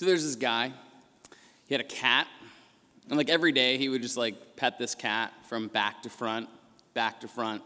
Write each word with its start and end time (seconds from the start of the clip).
So 0.00 0.06
there's 0.06 0.24
this 0.24 0.36
guy. 0.36 0.72
He 1.66 1.74
had 1.74 1.82
a 1.82 1.86
cat. 1.86 2.26
And 3.10 3.18
like 3.18 3.28
every 3.28 3.52
day, 3.52 3.76
he 3.76 3.90
would 3.90 4.00
just 4.00 4.16
like 4.16 4.56
pet 4.56 4.78
this 4.78 4.94
cat 4.94 5.30
from 5.46 5.68
back 5.68 6.04
to 6.04 6.08
front, 6.08 6.48
back 6.94 7.20
to 7.20 7.28
front, 7.28 7.60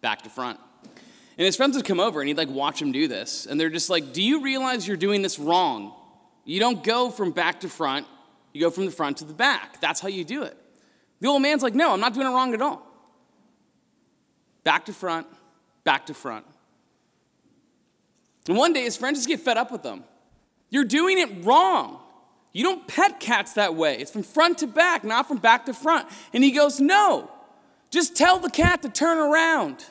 back 0.00 0.22
to 0.22 0.30
front. 0.30 0.60
And 0.84 1.44
his 1.44 1.56
friends 1.56 1.74
would 1.74 1.84
come 1.84 1.98
over 1.98 2.20
and 2.20 2.28
he'd 2.28 2.36
like 2.36 2.48
watch 2.48 2.80
him 2.80 2.92
do 2.92 3.08
this. 3.08 3.44
And 3.44 3.58
they're 3.58 3.70
just 3.70 3.90
like, 3.90 4.12
Do 4.12 4.22
you 4.22 4.40
realize 4.40 4.86
you're 4.86 4.96
doing 4.96 5.20
this 5.20 5.36
wrong? 5.36 5.92
You 6.44 6.60
don't 6.60 6.84
go 6.84 7.10
from 7.10 7.32
back 7.32 7.58
to 7.62 7.68
front, 7.68 8.06
you 8.52 8.60
go 8.60 8.70
from 8.70 8.84
the 8.84 8.92
front 8.92 9.16
to 9.16 9.24
the 9.24 9.34
back. 9.34 9.80
That's 9.80 9.98
how 9.98 10.06
you 10.06 10.24
do 10.24 10.44
it. 10.44 10.56
The 11.18 11.26
old 11.26 11.42
man's 11.42 11.64
like, 11.64 11.74
No, 11.74 11.92
I'm 11.92 11.98
not 11.98 12.14
doing 12.14 12.28
it 12.28 12.30
wrong 12.30 12.54
at 12.54 12.62
all. 12.62 12.86
Back 14.62 14.84
to 14.84 14.92
front, 14.92 15.26
back 15.82 16.06
to 16.06 16.14
front. 16.14 16.46
And 18.46 18.56
one 18.56 18.72
day 18.72 18.84
his 18.84 18.96
friends 18.96 19.18
just 19.18 19.28
get 19.28 19.40
fed 19.40 19.56
up 19.56 19.72
with 19.72 19.82
him. 19.82 20.04
You're 20.70 20.84
doing 20.84 21.18
it 21.18 21.44
wrong. 21.44 21.98
You 22.52 22.64
don't 22.64 22.86
pet 22.86 23.20
cats 23.20 23.54
that 23.54 23.74
way. 23.74 23.98
It's 23.98 24.10
from 24.10 24.22
front 24.22 24.58
to 24.58 24.66
back, 24.66 25.04
not 25.04 25.28
from 25.28 25.38
back 25.38 25.66
to 25.66 25.74
front. 25.74 26.08
And 26.32 26.42
he 26.42 26.50
goes, 26.50 26.80
No, 26.80 27.30
just 27.90 28.16
tell 28.16 28.38
the 28.38 28.50
cat 28.50 28.82
to 28.82 28.88
turn 28.88 29.18
around. 29.18 29.84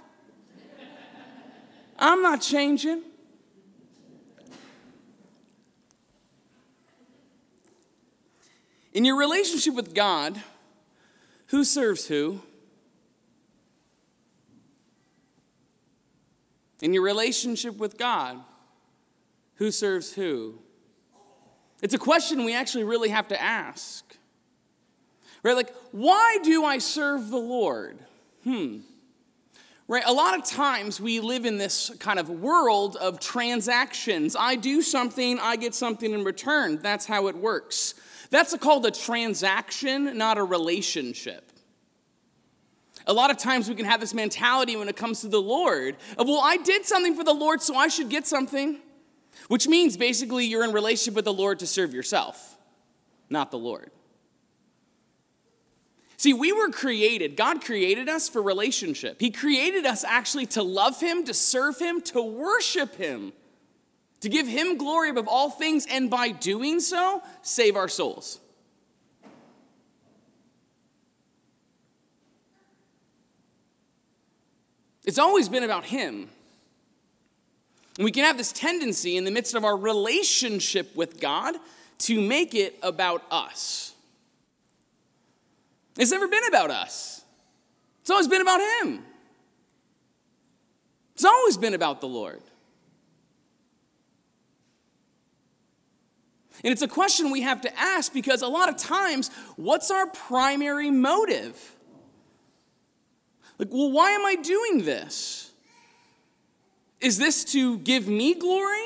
I'm 1.99 2.21
not 2.21 2.41
changing. 2.41 3.03
In 8.93 9.05
your 9.05 9.17
relationship 9.17 9.75
with 9.75 9.93
God, 9.93 10.41
who 11.47 11.63
serves 11.63 12.07
who? 12.07 12.41
In 16.81 16.93
your 16.93 17.03
relationship 17.03 17.77
with 17.77 17.97
God, 17.97 18.39
who 19.55 19.71
serves 19.71 20.13
who? 20.13 20.59
It's 21.81 21.93
a 21.93 21.99
question 21.99 22.43
we 22.43 22.53
actually 22.53 22.83
really 22.83 23.09
have 23.09 23.27
to 23.29 23.41
ask. 23.41 24.05
Right? 25.43 25.55
Like, 25.55 25.73
why 25.91 26.39
do 26.43 26.65
I 26.65 26.79
serve 26.79 27.29
the 27.29 27.37
Lord? 27.37 27.97
Hmm. 28.43 28.79
Right? 29.87 30.03
A 30.05 30.13
lot 30.13 30.37
of 30.37 30.45
times 30.45 31.01
we 31.01 31.19
live 31.19 31.45
in 31.45 31.57
this 31.57 31.91
kind 31.99 32.19
of 32.19 32.29
world 32.29 32.95
of 32.97 33.19
transactions. 33.19 34.35
I 34.37 34.55
do 34.55 34.81
something, 34.81 35.39
I 35.39 35.55
get 35.55 35.73
something 35.73 36.13
in 36.13 36.23
return. 36.23 36.79
That's 36.81 37.05
how 37.05 37.27
it 37.27 37.35
works. 37.35 37.95
That's 38.29 38.55
called 38.57 38.85
a 38.85 38.91
transaction, 38.91 40.17
not 40.17 40.37
a 40.37 40.43
relationship. 40.43 41.51
A 43.07 43.13
lot 43.13 43.31
of 43.31 43.37
times 43.37 43.67
we 43.67 43.73
can 43.73 43.85
have 43.85 43.99
this 43.99 44.13
mentality 44.13 44.75
when 44.75 44.87
it 44.87 44.95
comes 44.95 45.21
to 45.21 45.27
the 45.27 45.41
Lord 45.41 45.97
of, 46.17 46.27
well, 46.27 46.41
I 46.43 46.57
did 46.57 46.85
something 46.85 47.15
for 47.15 47.23
the 47.23 47.33
Lord, 47.33 47.61
so 47.61 47.75
I 47.75 47.87
should 47.87 48.09
get 48.09 48.27
something. 48.27 48.79
Which 49.47 49.67
means 49.67 49.97
basically 49.97 50.45
you're 50.45 50.63
in 50.63 50.73
relationship 50.73 51.15
with 51.15 51.25
the 51.25 51.33
Lord 51.33 51.59
to 51.59 51.67
serve 51.67 51.93
yourself, 51.93 52.57
not 53.29 53.51
the 53.51 53.57
Lord. 53.57 53.91
See, 56.17 56.33
we 56.33 56.51
were 56.51 56.69
created, 56.69 57.37
God 57.37 57.63
created 57.63 58.09
us 58.09 58.27
for 58.27 58.41
relationship. 58.41 59.21
He 59.21 59.31
created 59.31 59.85
us 59.85 60.03
actually 60.03 60.47
to 60.47 60.61
love 60.61 60.99
Him, 60.99 61.23
to 61.23 61.33
serve 61.33 61.79
Him, 61.79 62.01
to 62.01 62.21
worship 62.21 62.95
Him, 62.95 63.31
to 64.19 64.27
give 64.27 64.45
Him 64.45 64.77
glory 64.77 65.09
above 65.09 65.29
all 65.29 65.49
things, 65.49 65.87
and 65.89 66.09
by 66.09 66.31
doing 66.31 66.81
so, 66.81 67.23
save 67.41 67.77
our 67.77 67.87
souls. 67.87 68.41
It's 75.05 75.19
always 75.19 75.47
been 75.47 75.63
about 75.63 75.85
Him. 75.85 76.29
We 77.99 78.11
can 78.11 78.23
have 78.23 78.37
this 78.37 78.53
tendency 78.53 79.17
in 79.17 79.25
the 79.25 79.31
midst 79.31 79.55
of 79.55 79.65
our 79.65 79.75
relationship 79.75 80.95
with 80.95 81.19
God 81.19 81.55
to 81.99 82.21
make 82.21 82.55
it 82.55 82.79
about 82.81 83.23
us. 83.29 83.93
It's 85.97 86.11
never 86.11 86.29
been 86.29 86.45
about 86.47 86.71
us, 86.71 87.23
it's 88.01 88.09
always 88.09 88.27
been 88.27 88.41
about 88.41 88.61
Him. 88.61 89.03
It's 91.13 91.25
always 91.25 91.57
been 91.57 91.73
about 91.73 91.99
the 91.99 92.07
Lord. 92.07 92.41
And 96.63 96.71
it's 96.71 96.81
a 96.81 96.87
question 96.87 97.29
we 97.29 97.41
have 97.41 97.59
to 97.61 97.79
ask 97.79 98.13
because 98.13 98.41
a 98.41 98.47
lot 98.47 98.69
of 98.69 98.77
times, 98.77 99.29
what's 99.57 99.91
our 99.91 100.07
primary 100.07 100.89
motive? 100.89 101.75
Like, 103.57 103.67
well, 103.69 103.91
why 103.91 104.11
am 104.11 104.25
I 104.25 104.35
doing 104.35 104.85
this? 104.85 105.48
Is 107.01 107.17
this 107.17 107.45
to 107.45 107.77
give 107.79 108.07
me 108.07 108.33
glory 108.35 108.85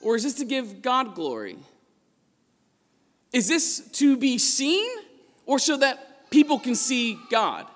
or 0.00 0.16
is 0.16 0.24
this 0.24 0.34
to 0.34 0.44
give 0.44 0.82
God 0.82 1.14
glory? 1.14 1.56
Is 3.32 3.48
this 3.48 3.88
to 3.92 4.16
be 4.16 4.38
seen 4.38 4.88
or 5.46 5.58
so 5.58 5.76
that 5.78 6.30
people 6.30 6.58
can 6.58 6.74
see 6.74 7.18
God? 7.30 7.66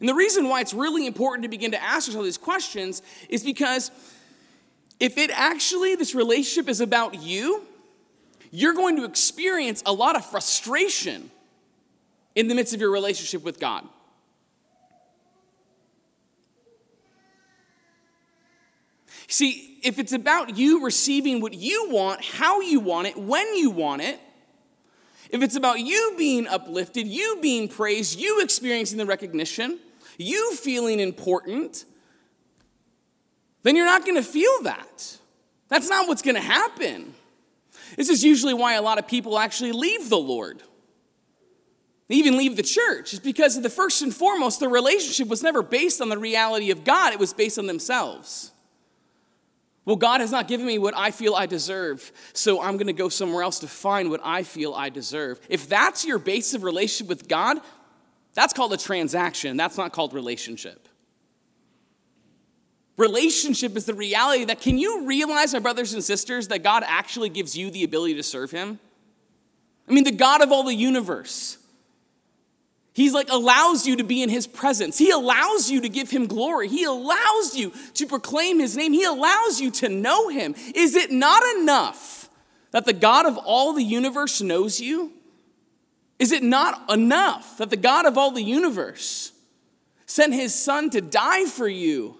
And 0.00 0.08
the 0.08 0.14
reason 0.14 0.48
why 0.48 0.60
it's 0.60 0.74
really 0.74 1.06
important 1.06 1.44
to 1.44 1.48
begin 1.48 1.70
to 1.72 1.82
ask 1.82 2.08
ourselves 2.08 2.26
these 2.26 2.38
questions 2.38 3.02
is 3.28 3.44
because 3.44 3.90
if 4.98 5.18
it 5.18 5.30
actually, 5.32 5.94
this 5.94 6.14
relationship 6.14 6.68
is 6.68 6.80
about 6.80 7.22
you, 7.22 7.62
you're 8.50 8.74
going 8.74 8.96
to 8.96 9.04
experience 9.04 9.82
a 9.86 9.92
lot 9.92 10.16
of 10.16 10.24
frustration 10.24 11.30
in 12.34 12.48
the 12.48 12.54
midst 12.54 12.74
of 12.74 12.80
your 12.80 12.90
relationship 12.90 13.42
with 13.42 13.60
God. 13.60 13.86
See, 19.28 19.78
if 19.82 19.98
it's 19.98 20.12
about 20.12 20.56
you 20.56 20.84
receiving 20.84 21.40
what 21.40 21.54
you 21.54 21.88
want, 21.90 22.24
how 22.24 22.60
you 22.60 22.80
want 22.80 23.08
it, 23.08 23.16
when 23.16 23.54
you 23.54 23.70
want 23.70 24.02
it, 24.02 24.20
if 25.30 25.42
it's 25.42 25.56
about 25.56 25.80
you 25.80 26.14
being 26.16 26.46
uplifted, 26.46 27.06
you 27.06 27.38
being 27.40 27.68
praised, 27.68 28.18
you 28.18 28.40
experiencing 28.42 28.98
the 28.98 29.06
recognition, 29.06 29.78
you 30.18 30.54
feeling 30.54 31.00
important, 31.00 31.84
then 33.62 33.76
you're 33.76 33.86
not 33.86 34.04
going 34.04 34.16
to 34.16 34.22
feel 34.22 34.62
that. 34.62 35.18
That's 35.68 35.88
not 35.88 36.06
what's 36.06 36.22
going 36.22 36.36
to 36.36 36.40
happen. 36.40 37.14
This 37.96 38.08
is 38.08 38.22
usually 38.22 38.54
why 38.54 38.74
a 38.74 38.82
lot 38.82 38.98
of 38.98 39.08
people 39.08 39.38
actually 39.38 39.72
leave 39.72 40.08
the 40.08 40.18
Lord. 40.18 40.62
They 42.08 42.16
even 42.16 42.36
leave 42.36 42.56
the 42.56 42.62
church. 42.62 43.14
It's 43.14 43.22
because, 43.22 43.56
of 43.56 43.62
the 43.62 43.70
first 43.70 44.02
and 44.02 44.14
foremost, 44.14 44.60
the 44.60 44.68
relationship 44.68 45.26
was 45.28 45.42
never 45.42 45.62
based 45.62 46.00
on 46.00 46.10
the 46.10 46.18
reality 46.18 46.70
of 46.70 46.84
God, 46.84 47.12
it 47.12 47.18
was 47.18 47.32
based 47.32 47.58
on 47.58 47.66
themselves. 47.66 48.52
Well, 49.84 49.96
God 49.96 50.20
has 50.20 50.30
not 50.30 50.48
given 50.48 50.66
me 50.66 50.78
what 50.78 50.96
I 50.96 51.10
feel 51.10 51.34
I 51.34 51.46
deserve, 51.46 52.10
so 52.32 52.62
I'm 52.62 52.78
going 52.78 52.86
to 52.86 52.94
go 52.94 53.10
somewhere 53.10 53.42
else 53.42 53.58
to 53.58 53.68
find 53.68 54.10
what 54.10 54.20
I 54.24 54.42
feel 54.42 54.72
I 54.72 54.88
deserve. 54.88 55.40
If 55.48 55.68
that's 55.68 56.04
your 56.06 56.18
basis 56.18 56.54
of 56.54 56.62
relationship 56.62 57.08
with 57.08 57.28
God, 57.28 57.58
that's 58.32 58.54
called 58.54 58.72
a 58.72 58.78
transaction. 58.78 59.56
That's 59.56 59.76
not 59.76 59.92
called 59.92 60.14
relationship. 60.14 60.88
Relationship 62.96 63.76
is 63.76 63.86
the 63.86 63.94
reality 63.94 64.44
that 64.44 64.60
can 64.60 64.78
you 64.78 65.06
realize, 65.06 65.52
my 65.52 65.58
brothers 65.58 65.92
and 65.92 66.02
sisters, 66.02 66.48
that 66.48 66.62
God 66.62 66.82
actually 66.86 67.28
gives 67.28 67.56
you 67.56 67.70
the 67.70 67.84
ability 67.84 68.14
to 68.14 68.22
serve 68.22 68.50
Him? 68.50 68.78
I 69.88 69.92
mean, 69.92 70.04
the 70.04 70.12
God 70.12 70.40
of 70.42 70.50
all 70.50 70.62
the 70.62 70.74
universe. 70.74 71.58
He's 72.94 73.12
like 73.12 73.28
allows 73.30 73.86
you 73.86 73.96
to 73.96 74.04
be 74.04 74.22
in 74.22 74.30
his 74.30 74.46
presence. 74.46 74.96
He 74.96 75.10
allows 75.10 75.70
you 75.70 75.82
to 75.82 75.88
give 75.88 76.10
him 76.10 76.26
glory. 76.26 76.68
He 76.68 76.84
allows 76.84 77.54
you 77.54 77.72
to 77.94 78.06
proclaim 78.06 78.60
his 78.60 78.76
name. 78.76 78.92
He 78.92 79.04
allows 79.04 79.60
you 79.60 79.70
to 79.72 79.88
know 79.88 80.28
him. 80.28 80.54
Is 80.74 80.94
it 80.94 81.10
not 81.10 81.42
enough 81.56 82.30
that 82.70 82.86
the 82.86 82.92
God 82.92 83.26
of 83.26 83.36
all 83.36 83.72
the 83.72 83.82
universe 83.82 84.40
knows 84.40 84.80
you? 84.80 85.12
Is 86.18 86.32
it 86.32 86.42
not 86.42 86.88
enough 86.90 87.58
that 87.58 87.70
the 87.70 87.76
God 87.76 88.06
of 88.06 88.16
all 88.16 88.30
the 88.30 88.42
universe 88.42 89.32
sent 90.06 90.32
his 90.32 90.54
son 90.54 90.88
to 90.90 91.00
die 91.00 91.46
for 91.46 91.68
you? 91.68 92.18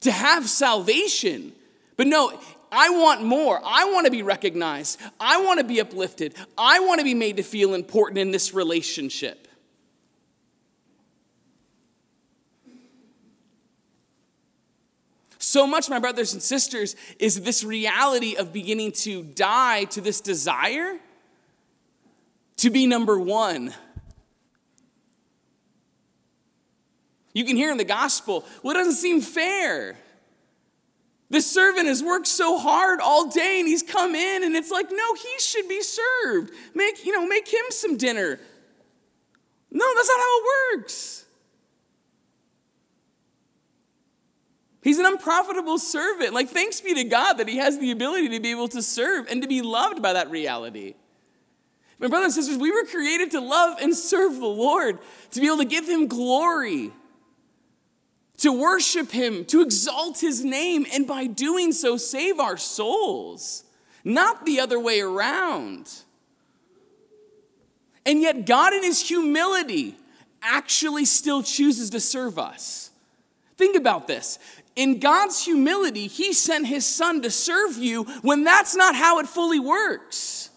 to 0.00 0.10
have 0.10 0.48
salvation. 0.48 1.52
But 1.96 2.06
no, 2.06 2.38
I 2.72 2.90
want 2.90 3.22
more. 3.22 3.60
I 3.64 3.90
want 3.92 4.06
to 4.06 4.10
be 4.10 4.22
recognized. 4.22 4.98
I 5.18 5.40
want 5.42 5.58
to 5.60 5.64
be 5.64 5.80
uplifted. 5.80 6.34
I 6.56 6.80
want 6.80 7.00
to 7.00 7.04
be 7.04 7.14
made 7.14 7.36
to 7.36 7.42
feel 7.42 7.74
important 7.74 8.18
in 8.18 8.30
this 8.30 8.54
relationship. 8.54 9.48
So 15.50 15.66
much, 15.66 15.90
my 15.90 15.98
brothers 15.98 16.32
and 16.32 16.40
sisters, 16.40 16.94
is 17.18 17.40
this 17.40 17.64
reality 17.64 18.36
of 18.36 18.52
beginning 18.52 18.92
to 18.92 19.24
die 19.24 19.82
to 19.86 20.00
this 20.00 20.20
desire 20.20 21.00
to 22.58 22.70
be 22.70 22.86
number 22.86 23.18
one. 23.18 23.74
You 27.32 27.44
can 27.44 27.56
hear 27.56 27.72
in 27.72 27.78
the 27.78 27.84
gospel, 27.84 28.44
well, 28.62 28.76
it 28.76 28.78
doesn't 28.78 28.92
seem 28.92 29.20
fair. 29.20 29.96
The 31.30 31.40
servant 31.40 31.88
has 31.88 32.00
worked 32.00 32.28
so 32.28 32.56
hard 32.56 33.00
all 33.00 33.28
day 33.28 33.58
and 33.58 33.66
he's 33.66 33.82
come 33.82 34.14
in 34.14 34.44
and 34.44 34.54
it's 34.54 34.70
like, 34.70 34.86
no, 34.92 35.14
he 35.14 35.34
should 35.40 35.68
be 35.68 35.82
served. 35.82 36.52
Make, 36.76 37.04
you 37.04 37.10
know, 37.10 37.26
make 37.26 37.52
him 37.52 37.64
some 37.70 37.96
dinner. 37.96 38.38
No, 39.72 39.94
that's 39.96 40.08
not 40.08 40.20
how 40.20 40.38
it 40.38 40.44
works. 40.76 41.24
He's 44.82 44.98
an 44.98 45.06
unprofitable 45.06 45.78
servant. 45.78 46.32
Like, 46.32 46.48
thanks 46.48 46.80
be 46.80 46.94
to 46.94 47.04
God 47.04 47.34
that 47.34 47.48
he 47.48 47.58
has 47.58 47.78
the 47.78 47.90
ability 47.90 48.30
to 48.30 48.40
be 48.40 48.50
able 48.50 48.68
to 48.68 48.82
serve 48.82 49.26
and 49.30 49.42
to 49.42 49.48
be 49.48 49.60
loved 49.60 50.00
by 50.00 50.14
that 50.14 50.30
reality. 50.30 50.94
My 51.98 52.08
brothers 52.08 52.36
and 52.36 52.44
sisters, 52.44 52.58
we 52.58 52.72
were 52.72 52.84
created 52.84 53.30
to 53.32 53.40
love 53.40 53.78
and 53.80 53.94
serve 53.94 54.34
the 54.40 54.46
Lord, 54.46 54.98
to 55.32 55.40
be 55.40 55.46
able 55.46 55.58
to 55.58 55.66
give 55.66 55.86
him 55.86 56.06
glory, 56.06 56.92
to 58.38 58.52
worship 58.52 59.10
him, 59.10 59.44
to 59.46 59.60
exalt 59.60 60.18
his 60.18 60.42
name, 60.42 60.86
and 60.94 61.06
by 61.06 61.26
doing 61.26 61.72
so, 61.72 61.98
save 61.98 62.40
our 62.40 62.56
souls, 62.56 63.64
not 64.02 64.46
the 64.46 64.60
other 64.60 64.80
way 64.80 65.00
around. 65.02 65.92
And 68.06 68.22
yet, 68.22 68.46
God, 68.46 68.72
in 68.72 68.82
his 68.82 69.06
humility, 69.06 69.94
actually 70.40 71.04
still 71.04 71.42
chooses 71.42 71.90
to 71.90 72.00
serve 72.00 72.38
us. 72.38 72.90
Think 73.58 73.76
about 73.76 74.06
this. 74.06 74.38
In 74.76 74.98
God's 74.98 75.44
humility, 75.44 76.06
he 76.06 76.32
sent 76.32 76.66
his 76.66 76.86
son 76.86 77.22
to 77.22 77.30
serve 77.30 77.76
you 77.76 78.04
when 78.22 78.44
that's 78.44 78.76
not 78.76 78.94
how 78.94 79.18
it 79.18 79.26
fully 79.26 79.60
works. 79.60 80.50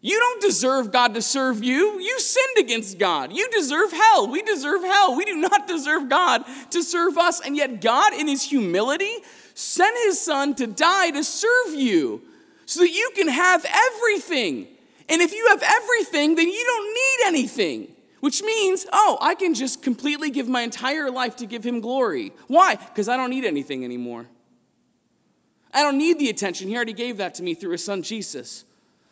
You 0.00 0.16
don't 0.18 0.40
deserve 0.40 0.92
God 0.92 1.14
to 1.14 1.22
serve 1.22 1.64
you. 1.64 1.98
You 2.00 2.20
sinned 2.20 2.58
against 2.58 2.98
God. 2.98 3.32
You 3.32 3.48
deserve 3.50 3.90
hell. 3.92 4.28
We 4.28 4.42
deserve 4.42 4.82
hell. 4.82 5.16
We 5.16 5.24
do 5.24 5.36
not 5.36 5.66
deserve 5.68 6.08
God 6.08 6.44
to 6.70 6.82
serve 6.82 7.18
us. 7.18 7.40
And 7.40 7.56
yet, 7.56 7.80
God, 7.80 8.12
in 8.14 8.28
His 8.28 8.42
humility, 8.42 9.12
sent 9.54 9.96
His 10.04 10.20
Son 10.20 10.54
to 10.54 10.68
die 10.68 11.10
to 11.10 11.24
serve 11.24 11.74
you 11.74 12.22
so 12.64 12.80
that 12.80 12.90
you 12.90 13.10
can 13.16 13.28
have 13.28 13.64
everything. 13.64 14.68
And 15.08 15.20
if 15.20 15.32
you 15.32 15.46
have 15.48 15.62
everything, 15.62 16.36
then 16.36 16.48
you 16.48 16.64
don't 16.64 16.94
need 16.94 17.38
anything. 17.38 17.88
Which 18.20 18.42
means, 18.42 18.86
oh, 18.92 19.18
I 19.20 19.34
can 19.34 19.54
just 19.54 19.82
completely 19.82 20.30
give 20.30 20.48
my 20.48 20.62
entire 20.62 21.10
life 21.10 21.36
to 21.36 21.46
give 21.46 21.64
Him 21.64 21.80
glory. 21.80 22.32
Why? 22.46 22.74
Because 22.74 23.08
I 23.08 23.16
don't 23.16 23.30
need 23.30 23.44
anything 23.44 23.84
anymore. 23.84 24.26
I 25.72 25.82
don't 25.82 25.98
need 25.98 26.18
the 26.18 26.30
attention. 26.30 26.68
He 26.68 26.76
already 26.76 26.92
gave 26.92 27.18
that 27.18 27.34
to 27.36 27.42
me 27.42 27.54
through 27.54 27.72
His 27.72 27.84
Son 27.84 28.02
Jesus. 28.02 28.64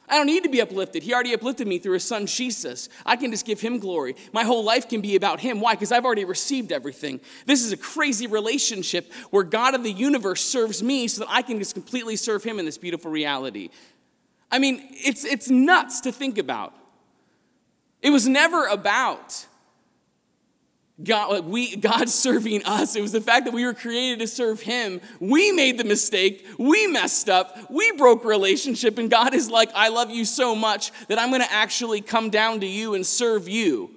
I 0.08 0.16
don't 0.16 0.26
need 0.26 0.44
to 0.44 0.48
be 0.48 0.60
uplifted. 0.60 1.02
He 1.02 1.12
already 1.12 1.34
uplifted 1.34 1.66
me 1.66 1.78
through 1.78 1.94
his 1.94 2.04
son 2.04 2.26
Jesus. 2.26 2.88
I 3.04 3.16
can 3.16 3.30
just 3.32 3.44
give 3.44 3.60
him 3.60 3.78
glory. 3.78 4.14
My 4.32 4.44
whole 4.44 4.62
life 4.62 4.88
can 4.88 5.00
be 5.00 5.16
about 5.16 5.40
him. 5.40 5.60
Why? 5.60 5.74
Because 5.74 5.90
I've 5.90 6.04
already 6.04 6.24
received 6.24 6.70
everything. 6.70 7.20
This 7.44 7.64
is 7.64 7.72
a 7.72 7.76
crazy 7.76 8.26
relationship 8.26 9.12
where 9.30 9.42
God 9.42 9.74
of 9.74 9.82
the 9.82 9.90
universe 9.90 10.42
serves 10.42 10.82
me 10.82 11.08
so 11.08 11.22
that 11.22 11.30
I 11.30 11.42
can 11.42 11.58
just 11.58 11.74
completely 11.74 12.16
serve 12.16 12.44
him 12.44 12.58
in 12.58 12.64
this 12.64 12.78
beautiful 12.78 13.10
reality. 13.10 13.70
I 14.50 14.60
mean, 14.60 14.80
it's, 14.90 15.24
it's 15.24 15.50
nuts 15.50 16.02
to 16.02 16.12
think 16.12 16.38
about. 16.38 16.72
It 18.06 18.10
was 18.10 18.28
never 18.28 18.66
about 18.66 19.46
God, 21.02 21.28
like 21.28 21.44
we, 21.44 21.74
God 21.74 22.08
serving 22.24 22.64
us. 22.64 22.94
It 22.94 23.02
was 23.02 23.10
the 23.10 23.20
fact 23.20 23.46
that 23.46 23.52
we 23.52 23.66
were 23.66 23.74
created 23.74 24.20
to 24.20 24.28
serve 24.28 24.60
Him. 24.60 25.00
We 25.18 25.50
made 25.50 25.76
the 25.76 25.82
mistake. 25.82 26.46
We 26.56 26.86
messed 26.86 27.28
up. 27.28 27.68
We 27.68 27.90
broke 27.96 28.24
relationship. 28.24 28.96
And 28.98 29.10
God 29.10 29.34
is 29.34 29.50
like, 29.50 29.72
I 29.74 29.88
love 29.88 30.10
you 30.10 30.24
so 30.24 30.54
much 30.54 30.92
that 31.08 31.18
I'm 31.18 31.30
going 31.30 31.42
to 31.42 31.52
actually 31.52 32.00
come 32.00 32.30
down 32.30 32.60
to 32.60 32.66
you 32.66 32.94
and 32.94 33.04
serve 33.04 33.48
you. 33.48 33.90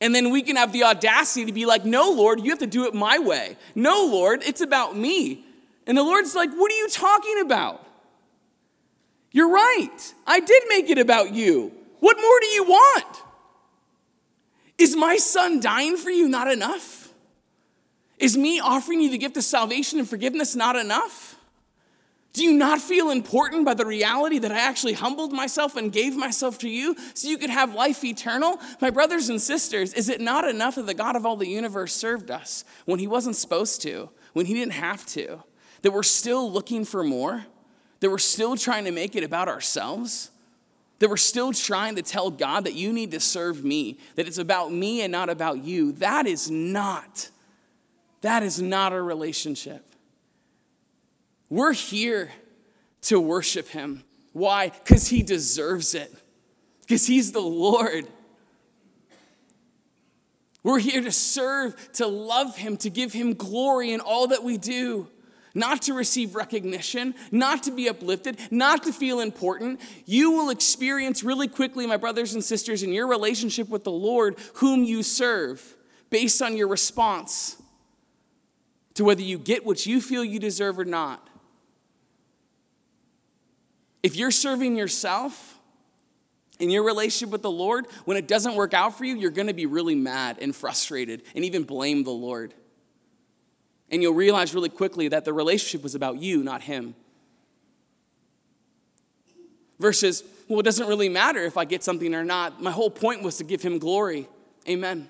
And 0.00 0.14
then 0.14 0.30
we 0.30 0.40
can 0.40 0.56
have 0.56 0.72
the 0.72 0.84
audacity 0.84 1.44
to 1.44 1.52
be 1.52 1.66
like, 1.66 1.84
No, 1.84 2.10
Lord, 2.10 2.40
you 2.40 2.48
have 2.48 2.60
to 2.60 2.66
do 2.66 2.86
it 2.86 2.94
my 2.94 3.18
way. 3.18 3.58
No, 3.74 4.08
Lord, 4.10 4.42
it's 4.46 4.62
about 4.62 4.96
me. 4.96 5.44
And 5.86 5.98
the 5.98 6.02
Lord's 6.02 6.34
like, 6.34 6.54
What 6.54 6.72
are 6.72 6.76
you 6.76 6.88
talking 6.88 7.40
about? 7.42 7.86
You're 9.30 9.50
right. 9.50 10.14
I 10.26 10.40
did 10.40 10.62
make 10.70 10.88
it 10.88 10.96
about 10.96 11.34
you. 11.34 11.74
What 12.00 12.16
more 12.16 12.40
do 12.40 12.46
you 12.46 12.64
want? 12.64 13.22
Is 14.78 14.96
my 14.96 15.16
son 15.16 15.60
dying 15.60 15.96
for 15.96 16.10
you 16.10 16.28
not 16.28 16.48
enough? 16.50 17.12
Is 18.18 18.36
me 18.36 18.60
offering 18.60 19.00
you 19.00 19.10
the 19.10 19.18
gift 19.18 19.36
of 19.36 19.44
salvation 19.44 19.98
and 19.98 20.08
forgiveness 20.08 20.54
not 20.54 20.76
enough? 20.76 21.36
Do 22.32 22.44
you 22.44 22.52
not 22.52 22.80
feel 22.80 23.10
important 23.10 23.64
by 23.64 23.74
the 23.74 23.86
reality 23.86 24.38
that 24.38 24.52
I 24.52 24.58
actually 24.58 24.92
humbled 24.92 25.32
myself 25.32 25.76
and 25.76 25.92
gave 25.92 26.14
myself 26.16 26.58
to 26.58 26.68
you 26.68 26.94
so 27.14 27.28
you 27.28 27.38
could 27.38 27.50
have 27.50 27.74
life 27.74 28.04
eternal? 28.04 28.60
My 28.80 28.90
brothers 28.90 29.28
and 29.28 29.40
sisters, 29.40 29.92
is 29.94 30.08
it 30.08 30.20
not 30.20 30.46
enough 30.46 30.76
that 30.76 30.86
the 30.86 30.94
God 30.94 31.16
of 31.16 31.26
all 31.26 31.36
the 31.36 31.48
universe 31.48 31.92
served 31.94 32.30
us 32.30 32.64
when 32.84 33.00
he 33.00 33.06
wasn't 33.06 33.34
supposed 33.34 33.82
to, 33.82 34.10
when 34.34 34.46
he 34.46 34.54
didn't 34.54 34.74
have 34.74 35.04
to? 35.06 35.42
That 35.82 35.92
we're 35.92 36.02
still 36.04 36.50
looking 36.50 36.84
for 36.84 37.02
more? 37.02 37.46
That 38.00 38.10
we're 38.10 38.18
still 38.18 38.56
trying 38.56 38.84
to 38.84 38.92
make 38.92 39.16
it 39.16 39.24
about 39.24 39.48
ourselves? 39.48 40.30
That 40.98 41.08
we're 41.08 41.16
still 41.16 41.52
trying 41.52 41.96
to 41.96 42.02
tell 42.02 42.30
God 42.30 42.64
that 42.64 42.74
you 42.74 42.92
need 42.92 43.12
to 43.12 43.20
serve 43.20 43.64
me, 43.64 43.98
that 44.16 44.26
it's 44.26 44.38
about 44.38 44.72
me 44.72 45.02
and 45.02 45.12
not 45.12 45.30
about 45.30 45.64
you, 45.64 45.92
that 45.92 46.26
is 46.26 46.50
not, 46.50 47.30
that 48.22 48.42
is 48.42 48.60
not 48.60 48.92
a 48.92 49.00
relationship. 49.00 49.84
We're 51.48 51.72
here 51.72 52.30
to 53.02 53.20
worship 53.20 53.68
him. 53.68 54.02
Why? 54.32 54.70
Because 54.70 55.08
he 55.08 55.22
deserves 55.22 55.94
it, 55.94 56.12
because 56.80 57.06
he's 57.06 57.32
the 57.32 57.40
Lord. 57.40 58.06
We're 60.62 60.80
here 60.80 61.00
to 61.00 61.12
serve, 61.12 61.92
to 61.94 62.06
love 62.06 62.56
him, 62.56 62.76
to 62.78 62.90
give 62.90 63.12
him 63.12 63.34
glory 63.34 63.92
in 63.92 64.00
all 64.00 64.28
that 64.28 64.42
we 64.42 64.58
do 64.58 65.08
not 65.54 65.82
to 65.82 65.94
receive 65.94 66.34
recognition, 66.34 67.14
not 67.30 67.62
to 67.64 67.70
be 67.70 67.88
uplifted, 67.88 68.38
not 68.50 68.82
to 68.84 68.92
feel 68.92 69.20
important. 69.20 69.80
You 70.06 70.32
will 70.32 70.50
experience 70.50 71.22
really 71.22 71.48
quickly, 71.48 71.86
my 71.86 71.96
brothers 71.96 72.34
and 72.34 72.44
sisters, 72.44 72.82
in 72.82 72.92
your 72.92 73.06
relationship 73.06 73.68
with 73.68 73.84
the 73.84 73.90
Lord, 73.90 74.36
whom 74.54 74.84
you 74.84 75.02
serve, 75.02 75.76
based 76.10 76.40
on 76.42 76.56
your 76.56 76.68
response 76.68 77.60
to 78.94 79.04
whether 79.04 79.22
you 79.22 79.38
get 79.38 79.64
what 79.64 79.86
you 79.86 80.00
feel 80.00 80.24
you 80.24 80.38
deserve 80.40 80.78
or 80.78 80.84
not. 80.84 81.28
If 84.02 84.16
you're 84.16 84.30
serving 84.30 84.76
yourself 84.76 85.58
in 86.58 86.70
your 86.70 86.82
relationship 86.82 87.30
with 87.30 87.42
the 87.42 87.50
Lord, 87.50 87.86
when 88.04 88.16
it 88.16 88.26
doesn't 88.26 88.54
work 88.54 88.74
out 88.74 88.96
for 88.98 89.04
you, 89.04 89.16
you're 89.16 89.30
going 89.30 89.48
to 89.48 89.54
be 89.54 89.66
really 89.66 89.94
mad 89.94 90.38
and 90.40 90.54
frustrated 90.54 91.22
and 91.34 91.44
even 91.44 91.62
blame 91.62 92.04
the 92.04 92.10
Lord. 92.10 92.54
And 93.90 94.02
you'll 94.02 94.14
realize 94.14 94.54
really 94.54 94.68
quickly 94.68 95.08
that 95.08 95.24
the 95.24 95.32
relationship 95.32 95.82
was 95.82 95.94
about 95.94 96.18
you, 96.18 96.42
not 96.42 96.62
him. 96.62 96.94
Versus, 99.78 100.24
well, 100.48 100.60
it 100.60 100.64
doesn't 100.64 100.88
really 100.88 101.08
matter 101.08 101.40
if 101.44 101.56
I 101.56 101.64
get 101.64 101.82
something 101.82 102.14
or 102.14 102.24
not. 102.24 102.60
My 102.62 102.70
whole 102.70 102.90
point 102.90 103.22
was 103.22 103.38
to 103.38 103.44
give 103.44 103.62
him 103.62 103.78
glory. 103.78 104.28
Amen. 104.68 105.08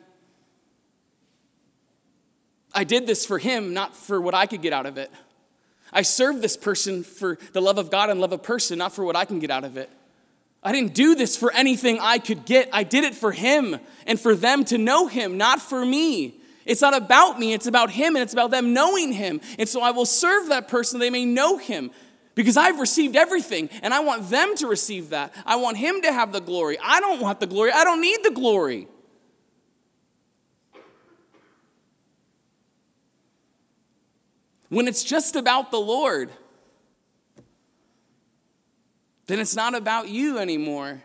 I 2.73 2.85
did 2.85 3.07
this 3.07 3.27
for 3.27 3.39
him, 3.39 3.75
not 3.75 3.97
for 3.97 4.21
what 4.21 4.35
I 4.35 4.47
could 4.47 4.63
get 4.63 4.73
out 4.73 4.87
of 4.87 4.99
it. 4.99 5.11
I 5.93 6.03
served 6.03 6.43
this 6.43 6.57
person 6.57 7.03
for 7.03 7.39
the 7.53 7.63
love 7.63 7.79
of 7.79 7.91
God 7.91 8.11
and 8.11 8.21
love 8.21 8.33
of 8.33 8.43
person, 8.43 8.79
not 8.79 8.95
for 8.95 9.05
what 9.05 9.17
I 9.17 9.25
can 9.25 9.39
get 9.39 9.51
out 9.51 9.65
of 9.65 9.77
it. 9.77 9.91
I 10.63 10.73
didn't 10.73 10.95
do 10.95 11.15
this 11.15 11.37
for 11.37 11.53
anything 11.53 11.99
I 12.01 12.19
could 12.19 12.45
get. 12.45 12.69
I 12.73 12.83
did 12.83 13.05
it 13.05 13.15
for 13.15 13.33
him 13.33 13.79
and 14.07 14.21
for 14.21 14.35
them 14.35 14.65
to 14.67 14.79
know 14.79 15.07
him, 15.07 15.39
not 15.39 15.61
for 15.63 15.85
me. 15.85 16.38
It's 16.69 16.83
not 16.83 16.95
about 16.95 17.41
me, 17.41 17.55
it's 17.55 17.67
about 17.67 17.91
Him, 17.91 18.15
and 18.15 18.23
it's 18.23 18.35
about 18.35 18.51
them 18.51 18.75
knowing 18.75 19.13
Him. 19.13 19.41
And 19.59 19.67
so 19.67 19.81
I 19.81 19.91
will 19.91 20.05
serve 20.05 20.51
that 20.51 20.69
person, 20.69 21.01
they 21.01 21.09
may 21.09 21.25
know 21.25 21.57
Him. 21.57 21.91
Because 22.35 22.59
I've 22.59 22.79
received 22.79 23.17
everything, 23.17 23.71
and 23.83 23.93
I 23.93 24.01
want 24.01 24.29
them 24.29 24.55
to 24.57 24.69
receive 24.69 25.09
that. 25.09 25.35
I 25.47 25.57
want 25.57 25.79
Him 25.79 26.03
to 26.03 26.13
have 26.13 26.31
the 26.31 26.41
glory. 26.41 26.79
I 26.81 27.01
don't 27.01 27.21
want 27.21 27.41
the 27.41 27.47
glory, 27.47 27.73
I 27.73 27.85
don't 27.85 28.03
need 28.03 28.19
the 28.23 28.31
glory. 28.31 28.87
When 34.69 34.87
it's 34.87 35.03
just 35.03 35.37
about 35.37 35.71
the 35.71 35.81
Lord, 35.81 36.31
then 39.27 39.39
it's 39.39 39.57
not 39.57 39.75
about 39.75 40.11
you 40.11 40.39
anymore. 40.39 41.03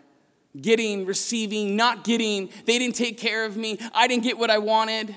Getting, 0.60 1.05
receiving, 1.05 1.77
not 1.77 2.03
getting. 2.03 2.50
They 2.65 2.77
didn't 2.77 2.96
take 2.96 3.17
care 3.17 3.46
of 3.46 3.55
me. 3.55 3.79
I 3.93 4.08
didn't 4.08 4.24
get 4.24 4.38
what 4.38 4.50
I 4.50 4.58
wanted. 4.58 5.15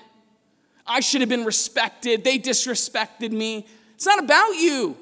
I 0.86 1.00
should 1.00 1.20
have 1.20 1.30
been 1.30 1.44
respected. 1.44 2.24
They 2.24 2.38
disrespected 2.38 3.32
me. 3.32 3.66
It's 3.94 4.06
not 4.06 4.18
about 4.18 4.52
you. 4.52 4.96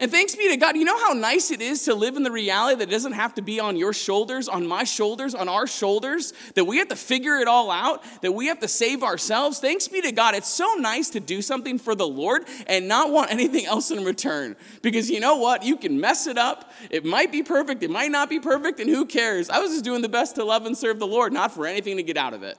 And 0.00 0.10
thanks 0.10 0.34
be 0.34 0.48
to 0.48 0.56
God, 0.56 0.78
you 0.78 0.84
know 0.84 0.98
how 0.98 1.12
nice 1.12 1.50
it 1.50 1.60
is 1.60 1.84
to 1.84 1.94
live 1.94 2.16
in 2.16 2.22
the 2.22 2.30
reality 2.30 2.78
that 2.78 2.88
it 2.88 2.90
doesn't 2.90 3.12
have 3.12 3.34
to 3.34 3.42
be 3.42 3.60
on 3.60 3.76
your 3.76 3.92
shoulders, 3.92 4.48
on 4.48 4.66
my 4.66 4.82
shoulders, 4.82 5.34
on 5.34 5.46
our 5.46 5.66
shoulders, 5.66 6.32
that 6.54 6.64
we 6.64 6.78
have 6.78 6.88
to 6.88 6.96
figure 6.96 7.36
it 7.36 7.46
all 7.46 7.70
out, 7.70 8.02
that 8.22 8.32
we 8.32 8.46
have 8.46 8.58
to 8.60 8.68
save 8.68 9.02
ourselves. 9.02 9.58
Thanks 9.58 9.88
be 9.88 10.00
to 10.00 10.10
God. 10.10 10.34
It's 10.34 10.48
so 10.48 10.74
nice 10.78 11.10
to 11.10 11.20
do 11.20 11.42
something 11.42 11.78
for 11.78 11.94
the 11.94 12.08
Lord 12.08 12.46
and 12.66 12.88
not 12.88 13.10
want 13.10 13.30
anything 13.30 13.66
else 13.66 13.90
in 13.90 14.02
return. 14.02 14.56
Because 14.80 15.10
you 15.10 15.20
know 15.20 15.36
what? 15.36 15.64
You 15.64 15.76
can 15.76 16.00
mess 16.00 16.26
it 16.26 16.38
up. 16.38 16.72
It 16.90 17.04
might 17.04 17.30
be 17.30 17.42
perfect, 17.42 17.82
it 17.82 17.90
might 17.90 18.10
not 18.10 18.30
be 18.30 18.40
perfect, 18.40 18.80
and 18.80 18.88
who 18.88 19.04
cares? 19.04 19.50
I 19.50 19.58
was 19.58 19.72
just 19.72 19.84
doing 19.84 20.00
the 20.00 20.08
best 20.08 20.34
to 20.36 20.44
love 20.44 20.64
and 20.64 20.78
serve 20.78 20.98
the 20.98 21.06
Lord, 21.06 21.34
not 21.34 21.52
for 21.52 21.66
anything 21.66 21.98
to 21.98 22.02
get 22.02 22.16
out 22.16 22.32
of 22.32 22.42
it. 22.42 22.56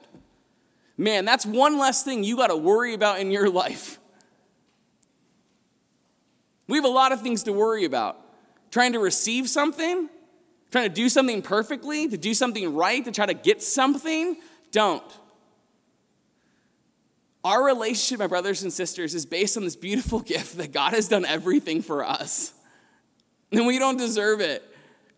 Man, 0.96 1.24
that's 1.24 1.46
one 1.46 1.78
less 1.78 2.02
thing 2.02 2.24
you 2.24 2.36
got 2.36 2.48
to 2.48 2.56
worry 2.56 2.94
about 2.94 3.20
in 3.20 3.30
your 3.30 3.48
life. 3.62 3.98
We 6.68 6.78
have 6.78 6.84
a 6.84 6.88
lot 6.88 7.12
of 7.12 7.20
things 7.22 7.42
to 7.44 7.52
worry 7.52 7.84
about. 7.84 8.18
Trying 8.70 8.92
to 8.94 8.98
receive 8.98 9.48
something, 9.48 10.08
trying 10.70 10.88
to 10.88 10.94
do 10.94 11.08
something 11.08 11.42
perfectly, 11.42 12.08
to 12.08 12.16
do 12.16 12.32
something 12.32 12.74
right, 12.74 13.04
to 13.04 13.12
try 13.12 13.26
to 13.26 13.34
get 13.34 13.62
something. 13.62 14.36
Don't. 14.70 15.04
Our 17.44 17.64
relationship, 17.64 18.20
my 18.20 18.28
brothers 18.28 18.62
and 18.62 18.72
sisters, 18.72 19.14
is 19.14 19.26
based 19.26 19.56
on 19.56 19.64
this 19.64 19.76
beautiful 19.76 20.20
gift 20.32 20.56
that 20.56 20.72
God 20.72 20.92
has 20.92 21.08
done 21.08 21.24
everything 21.24 21.82
for 21.82 22.04
us. 22.04 22.54
And 23.50 23.66
we 23.66 23.78
don't 23.78 23.98
deserve 23.98 24.40
it. 24.40 24.66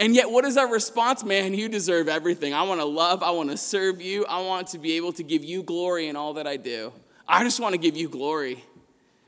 And 0.00 0.14
yet, 0.14 0.30
what 0.30 0.44
is 0.44 0.56
our 0.56 0.70
response? 0.70 1.24
Man, 1.24 1.54
you 1.54 1.68
deserve 1.68 2.08
everything. 2.08 2.52
I 2.52 2.62
want 2.62 2.80
to 2.80 2.84
love, 2.84 3.22
I 3.22 3.30
want 3.30 3.50
to 3.50 3.56
serve 3.56 4.00
you, 4.00 4.24
I 4.26 4.40
want 4.40 4.68
to 4.68 4.78
be 4.78 4.96
able 4.96 5.12
to 5.12 5.22
give 5.22 5.44
you 5.44 5.62
glory 5.62 6.08
in 6.08 6.16
all 6.16 6.34
that 6.34 6.46
I 6.46 6.56
do. 6.56 6.92
I 7.28 7.44
just 7.44 7.60
want 7.60 7.74
to 7.74 7.78
give 7.78 7.96
you 7.96 8.08
glory. 8.08 8.62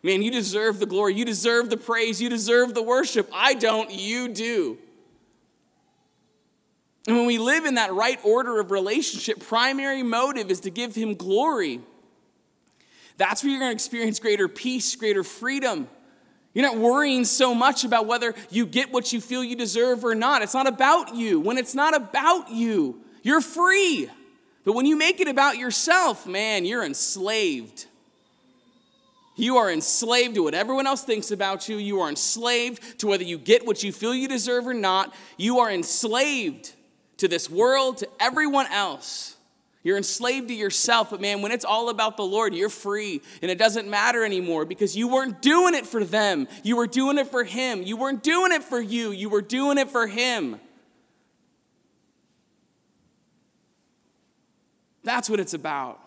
Man, 0.02 0.22
you 0.22 0.30
deserve 0.30 0.78
the 0.78 0.86
glory, 0.86 1.14
you 1.14 1.24
deserve 1.24 1.70
the 1.70 1.76
praise, 1.76 2.20
you 2.20 2.28
deserve 2.28 2.74
the 2.74 2.82
worship. 2.82 3.28
I 3.32 3.54
don't, 3.54 3.90
you 3.90 4.28
do. 4.28 4.78
And 7.06 7.16
when 7.16 7.26
we 7.26 7.38
live 7.38 7.64
in 7.64 7.74
that 7.74 7.92
right 7.94 8.18
order 8.24 8.58
of 8.58 8.70
relationship, 8.70 9.40
primary 9.40 10.02
motive 10.02 10.50
is 10.50 10.60
to 10.60 10.70
give 10.70 10.94
him 10.94 11.14
glory. 11.14 11.80
That's 13.16 13.42
where 13.42 13.50
you're 13.50 13.60
going 13.60 13.70
to 13.70 13.74
experience 13.74 14.18
greater 14.18 14.48
peace, 14.48 14.94
greater 14.96 15.22
freedom. 15.22 15.88
You're 16.56 16.64
not 16.64 16.78
worrying 16.78 17.26
so 17.26 17.54
much 17.54 17.84
about 17.84 18.06
whether 18.06 18.34
you 18.48 18.64
get 18.64 18.90
what 18.90 19.12
you 19.12 19.20
feel 19.20 19.44
you 19.44 19.56
deserve 19.56 20.06
or 20.06 20.14
not. 20.14 20.40
It's 20.40 20.54
not 20.54 20.66
about 20.66 21.14
you. 21.14 21.38
When 21.38 21.58
it's 21.58 21.74
not 21.74 21.94
about 21.94 22.50
you, 22.50 22.98
you're 23.22 23.42
free. 23.42 24.08
But 24.64 24.72
when 24.72 24.86
you 24.86 24.96
make 24.96 25.20
it 25.20 25.28
about 25.28 25.58
yourself, 25.58 26.26
man, 26.26 26.64
you're 26.64 26.82
enslaved. 26.82 27.84
You 29.36 29.58
are 29.58 29.70
enslaved 29.70 30.36
to 30.36 30.44
what 30.44 30.54
everyone 30.54 30.86
else 30.86 31.04
thinks 31.04 31.30
about 31.30 31.68
you. 31.68 31.76
You 31.76 32.00
are 32.00 32.08
enslaved 32.08 33.00
to 33.00 33.06
whether 33.06 33.24
you 33.24 33.36
get 33.36 33.66
what 33.66 33.82
you 33.82 33.92
feel 33.92 34.14
you 34.14 34.26
deserve 34.26 34.66
or 34.66 34.72
not. 34.72 35.14
You 35.36 35.58
are 35.58 35.70
enslaved 35.70 36.72
to 37.18 37.28
this 37.28 37.50
world, 37.50 37.98
to 37.98 38.08
everyone 38.18 38.72
else. 38.72 39.35
You're 39.86 39.96
enslaved 39.96 40.48
to 40.48 40.54
yourself, 40.54 41.10
but 41.10 41.20
man, 41.20 41.42
when 41.42 41.52
it's 41.52 41.64
all 41.64 41.90
about 41.90 42.16
the 42.16 42.24
Lord, 42.24 42.56
you're 42.56 42.68
free 42.68 43.22
and 43.40 43.52
it 43.52 43.56
doesn't 43.56 43.88
matter 43.88 44.24
anymore 44.24 44.64
because 44.64 44.96
you 44.96 45.06
weren't 45.06 45.40
doing 45.40 45.76
it 45.76 45.86
for 45.86 46.02
them. 46.02 46.48
You 46.64 46.74
were 46.74 46.88
doing 46.88 47.18
it 47.18 47.28
for 47.28 47.44
Him. 47.44 47.84
You 47.84 47.96
weren't 47.96 48.24
doing 48.24 48.50
it 48.50 48.64
for 48.64 48.80
you, 48.80 49.12
you 49.12 49.28
were 49.28 49.42
doing 49.42 49.78
it 49.78 49.88
for 49.88 50.08
Him. 50.08 50.58
That's 55.04 55.30
what 55.30 55.38
it's 55.38 55.54
about. 55.54 56.00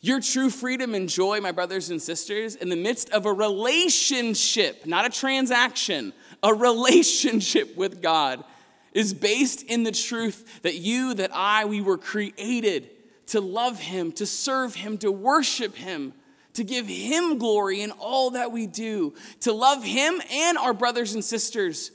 Your 0.00 0.20
true 0.20 0.50
freedom 0.50 0.94
and 0.94 1.08
joy, 1.08 1.40
my 1.40 1.50
brothers 1.50 1.90
and 1.90 2.00
sisters, 2.00 2.54
in 2.54 2.68
the 2.68 2.76
midst 2.76 3.10
of 3.10 3.26
a 3.26 3.32
relationship, 3.32 4.86
not 4.86 5.04
a 5.04 5.10
transaction, 5.10 6.12
a 6.44 6.54
relationship 6.54 7.76
with 7.76 8.00
God 8.00 8.44
is 8.96 9.12
based 9.12 9.62
in 9.62 9.82
the 9.82 9.92
truth 9.92 10.62
that 10.62 10.76
you, 10.76 11.12
that 11.12 11.30
I, 11.34 11.66
we 11.66 11.82
were 11.82 11.98
created 11.98 12.88
to 13.26 13.42
love 13.42 13.78
Him, 13.78 14.10
to 14.12 14.24
serve 14.24 14.74
Him, 14.74 14.96
to 14.98 15.12
worship 15.12 15.76
Him, 15.76 16.14
to 16.54 16.64
give 16.64 16.86
Him 16.86 17.36
glory 17.36 17.82
in 17.82 17.90
all 17.90 18.30
that 18.30 18.52
we 18.52 18.66
do, 18.66 19.12
to 19.40 19.52
love 19.52 19.84
Him 19.84 20.22
and 20.32 20.56
our 20.56 20.72
brothers 20.72 21.12
and 21.12 21.22
sisters 21.22 21.90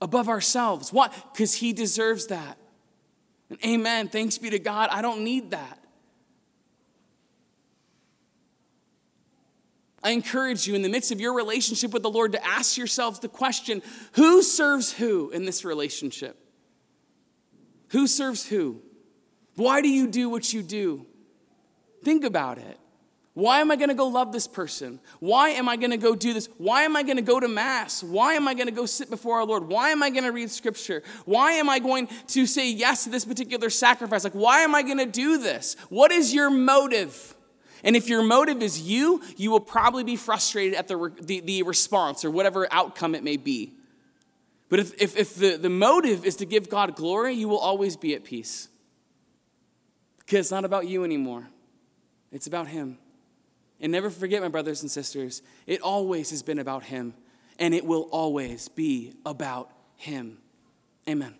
above 0.00 0.28
ourselves. 0.28 0.92
Why? 0.92 1.10
Because 1.32 1.54
He 1.54 1.72
deserves 1.72 2.26
that. 2.26 2.58
And 3.48 3.64
amen. 3.64 4.08
Thanks 4.08 4.38
be 4.38 4.50
to 4.50 4.58
God. 4.58 4.88
I 4.90 5.00
don't 5.00 5.22
need 5.22 5.52
that. 5.52 5.78
I 10.06 10.10
encourage 10.10 10.68
you 10.68 10.76
in 10.76 10.82
the 10.82 10.88
midst 10.88 11.10
of 11.10 11.20
your 11.20 11.34
relationship 11.34 11.92
with 11.92 12.04
the 12.04 12.10
Lord 12.10 12.30
to 12.30 12.46
ask 12.46 12.76
yourselves 12.76 13.18
the 13.18 13.28
question 13.28 13.82
who 14.12 14.40
serves 14.40 14.92
who 14.92 15.30
in 15.30 15.44
this 15.44 15.64
relationship? 15.64 16.38
Who 17.88 18.06
serves 18.06 18.46
who? 18.46 18.82
Why 19.56 19.80
do 19.80 19.88
you 19.88 20.06
do 20.06 20.28
what 20.30 20.52
you 20.52 20.62
do? 20.62 21.06
Think 22.04 22.24
about 22.24 22.58
it. 22.58 22.78
Why 23.34 23.60
am 23.60 23.72
I 23.72 23.76
going 23.76 23.88
to 23.88 23.96
go 23.96 24.06
love 24.06 24.30
this 24.30 24.46
person? 24.46 25.00
Why 25.18 25.50
am 25.50 25.68
I 25.68 25.74
going 25.74 25.90
to 25.90 25.96
go 25.96 26.14
do 26.14 26.32
this? 26.32 26.48
Why 26.56 26.84
am 26.84 26.94
I 26.94 27.02
going 27.02 27.16
to 27.16 27.22
go 27.22 27.40
to 27.40 27.48
Mass? 27.48 28.00
Why 28.04 28.34
am 28.34 28.46
I 28.46 28.54
going 28.54 28.68
to 28.68 28.72
go 28.72 28.86
sit 28.86 29.10
before 29.10 29.40
our 29.40 29.44
Lord? 29.44 29.66
Why 29.66 29.90
am 29.90 30.04
I 30.04 30.10
going 30.10 30.22
to 30.22 30.32
read 30.32 30.52
Scripture? 30.52 31.02
Why 31.24 31.52
am 31.54 31.68
I 31.68 31.80
going 31.80 32.08
to 32.28 32.46
say 32.46 32.70
yes 32.70 33.04
to 33.04 33.10
this 33.10 33.24
particular 33.24 33.70
sacrifice? 33.70 34.22
Like, 34.22 34.34
why 34.34 34.60
am 34.60 34.72
I 34.72 34.82
going 34.82 34.98
to 34.98 35.04
do 35.06 35.38
this? 35.38 35.74
What 35.88 36.12
is 36.12 36.32
your 36.32 36.48
motive? 36.48 37.35
And 37.84 37.96
if 37.96 38.08
your 38.08 38.22
motive 38.22 38.62
is 38.62 38.80
you, 38.80 39.22
you 39.36 39.50
will 39.50 39.60
probably 39.60 40.04
be 40.04 40.16
frustrated 40.16 40.74
at 40.74 40.88
the, 40.88 41.12
the, 41.20 41.40
the 41.40 41.62
response 41.62 42.24
or 42.24 42.30
whatever 42.30 42.66
outcome 42.70 43.14
it 43.14 43.22
may 43.22 43.36
be. 43.36 43.72
But 44.68 44.80
if, 44.80 45.00
if, 45.00 45.16
if 45.16 45.34
the, 45.34 45.56
the 45.56 45.70
motive 45.70 46.24
is 46.24 46.36
to 46.36 46.46
give 46.46 46.68
God 46.68 46.96
glory, 46.96 47.34
you 47.34 47.48
will 47.48 47.58
always 47.58 47.96
be 47.96 48.14
at 48.14 48.24
peace. 48.24 48.68
Because 50.18 50.46
it's 50.46 50.50
not 50.50 50.64
about 50.64 50.88
you 50.88 51.04
anymore, 51.04 51.46
it's 52.32 52.46
about 52.46 52.68
Him. 52.68 52.98
And 53.80 53.92
never 53.92 54.08
forget, 54.08 54.42
my 54.42 54.48
brothers 54.48 54.82
and 54.82 54.90
sisters, 54.90 55.42
it 55.66 55.82
always 55.82 56.30
has 56.30 56.42
been 56.42 56.58
about 56.58 56.84
Him, 56.84 57.14
and 57.58 57.74
it 57.74 57.84
will 57.84 58.08
always 58.10 58.68
be 58.68 59.12
about 59.24 59.70
Him. 59.96 60.38
Amen. 61.08 61.34